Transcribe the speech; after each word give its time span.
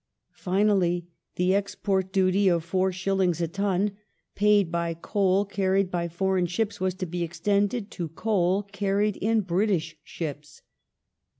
Finally, 0.33 1.07
the 1.35 1.53
export 1.53 2.11
duty 2.11 2.47
of 2.47 2.67
4s. 2.67 3.39
a 3.39 3.47
ton 3.47 3.91
paid 4.33 4.71
by 4.71 4.95
coal 4.95 5.45
carried 5.45 5.91
by 5.91 6.07
foreign 6.07 6.47
ships 6.47 6.81
was 6.81 6.95
to 6.95 7.05
be 7.05 7.21
extended 7.21 7.91
to 7.91 8.09
coal 8.09 8.63
carried 8.63 9.17
in 9.17 9.41
British 9.41 9.97
ships. 10.03 10.63